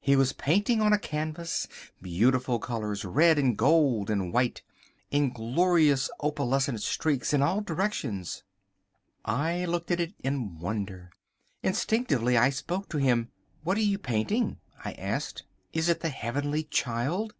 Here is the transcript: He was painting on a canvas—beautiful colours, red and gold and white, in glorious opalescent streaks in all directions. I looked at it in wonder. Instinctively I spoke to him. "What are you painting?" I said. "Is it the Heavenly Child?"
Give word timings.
He 0.00 0.16
was 0.16 0.34
painting 0.34 0.82
on 0.82 0.92
a 0.92 0.98
canvas—beautiful 0.98 2.58
colours, 2.58 3.06
red 3.06 3.38
and 3.38 3.56
gold 3.56 4.10
and 4.10 4.34
white, 4.34 4.62
in 5.10 5.30
glorious 5.30 6.10
opalescent 6.22 6.82
streaks 6.82 7.32
in 7.32 7.40
all 7.40 7.62
directions. 7.62 8.44
I 9.24 9.64
looked 9.64 9.90
at 9.90 9.98
it 9.98 10.12
in 10.22 10.58
wonder. 10.58 11.10
Instinctively 11.62 12.36
I 12.36 12.50
spoke 12.50 12.90
to 12.90 12.98
him. 12.98 13.30
"What 13.62 13.78
are 13.78 13.80
you 13.80 13.96
painting?" 13.96 14.58
I 14.84 14.92
said. 15.16 15.40
"Is 15.72 15.88
it 15.88 16.00
the 16.00 16.10
Heavenly 16.10 16.64
Child?" 16.64 17.32